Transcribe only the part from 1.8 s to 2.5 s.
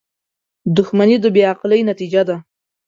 نتیجه ده.